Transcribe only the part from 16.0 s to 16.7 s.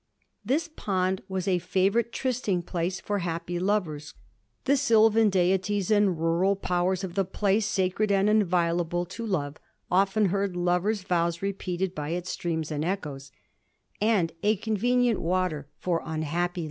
Digiti zed by Google 1714 ST. JAMES'S.